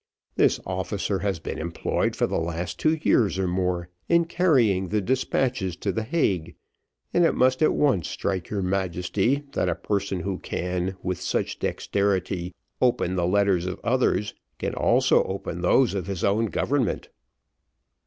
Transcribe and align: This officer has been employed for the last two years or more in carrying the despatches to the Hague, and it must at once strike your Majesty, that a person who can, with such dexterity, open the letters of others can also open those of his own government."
This 0.33 0.59
officer 0.65 1.19
has 1.19 1.37
been 1.37 1.59
employed 1.59 2.15
for 2.15 2.25
the 2.25 2.39
last 2.39 2.79
two 2.79 2.95
years 3.03 3.37
or 3.37 3.47
more 3.47 3.87
in 4.09 4.25
carrying 4.25 4.87
the 4.89 4.99
despatches 4.99 5.75
to 5.75 5.91
the 5.91 6.01
Hague, 6.01 6.55
and 7.13 7.23
it 7.23 7.35
must 7.35 7.61
at 7.61 7.75
once 7.75 8.07
strike 8.09 8.49
your 8.49 8.63
Majesty, 8.63 9.43
that 9.51 9.69
a 9.69 9.75
person 9.75 10.21
who 10.21 10.39
can, 10.39 10.97
with 11.03 11.21
such 11.21 11.59
dexterity, 11.59 12.55
open 12.81 13.15
the 13.15 13.27
letters 13.27 13.67
of 13.67 13.79
others 13.83 14.33
can 14.57 14.73
also 14.73 15.23
open 15.25 15.61
those 15.61 15.93
of 15.93 16.07
his 16.07 16.23
own 16.23 16.47
government." 16.47 17.09